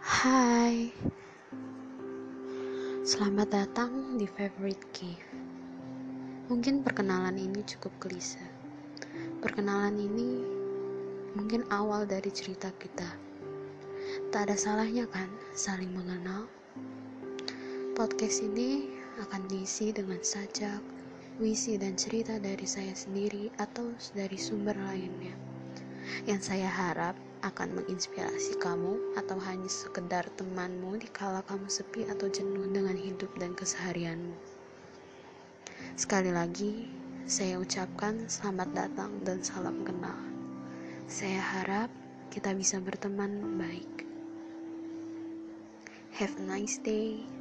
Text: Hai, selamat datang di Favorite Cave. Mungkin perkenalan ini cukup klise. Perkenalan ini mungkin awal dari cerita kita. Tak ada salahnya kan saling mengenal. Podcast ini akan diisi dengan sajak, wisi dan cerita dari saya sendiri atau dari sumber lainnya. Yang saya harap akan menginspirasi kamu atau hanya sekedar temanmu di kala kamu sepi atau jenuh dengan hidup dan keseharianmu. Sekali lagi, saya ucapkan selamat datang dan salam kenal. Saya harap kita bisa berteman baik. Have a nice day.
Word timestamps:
Hai, 0.00 0.88
selamat 3.04 3.52
datang 3.52 4.16
di 4.16 4.24
Favorite 4.24 4.88
Cave. 4.96 5.28
Mungkin 6.48 6.80
perkenalan 6.80 7.36
ini 7.36 7.60
cukup 7.68 7.92
klise. 8.00 8.40
Perkenalan 9.44 10.00
ini 10.00 10.40
mungkin 11.36 11.68
awal 11.68 12.08
dari 12.08 12.32
cerita 12.32 12.72
kita. 12.80 13.12
Tak 14.32 14.48
ada 14.48 14.56
salahnya 14.56 15.04
kan 15.04 15.28
saling 15.52 15.92
mengenal. 15.92 16.48
Podcast 17.92 18.40
ini 18.40 18.88
akan 19.20 19.52
diisi 19.52 19.92
dengan 19.92 20.24
sajak, 20.24 20.80
wisi 21.36 21.76
dan 21.76 21.92
cerita 22.00 22.40
dari 22.40 22.64
saya 22.64 22.96
sendiri 22.96 23.52
atau 23.60 23.92
dari 24.16 24.40
sumber 24.40 24.80
lainnya. 24.80 25.59
Yang 26.28 26.52
saya 26.52 26.68
harap 26.68 27.16
akan 27.40 27.80
menginspirasi 27.80 28.60
kamu 28.60 29.16
atau 29.16 29.40
hanya 29.40 29.68
sekedar 29.68 30.28
temanmu 30.36 31.00
di 31.00 31.08
kala 31.08 31.40
kamu 31.48 31.72
sepi 31.72 32.04
atau 32.08 32.28
jenuh 32.28 32.68
dengan 32.68 32.96
hidup 32.96 33.32
dan 33.40 33.56
keseharianmu. 33.56 34.36
Sekali 35.96 36.32
lagi, 36.32 36.88
saya 37.24 37.56
ucapkan 37.56 38.28
selamat 38.28 38.68
datang 38.76 39.12
dan 39.24 39.40
salam 39.40 39.86
kenal. 39.86 40.16
Saya 41.08 41.40
harap 41.40 41.88
kita 42.30 42.52
bisa 42.52 42.78
berteman 42.78 43.58
baik. 43.58 44.04
Have 46.20 46.36
a 46.36 46.44
nice 46.44 46.76
day. 46.76 47.39